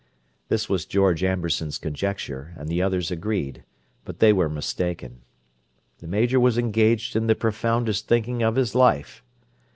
This 0.47 0.67
was 0.67 0.87
George 0.87 1.23
Amberson's 1.23 1.77
conjecture, 1.77 2.53
and 2.57 2.67
the 2.67 2.81
others 2.81 3.11
agreed; 3.11 3.63
but 4.03 4.17
they 4.17 4.33
were 4.33 4.49
mistaken. 4.49 5.21
The 5.99 6.07
Major 6.07 6.39
was 6.39 6.57
engaged 6.57 7.15
in 7.15 7.27
the 7.27 7.35
profoundest 7.35 8.07
thinking 8.07 8.41
of 8.41 8.55
his 8.55 8.73
life. 8.73 9.23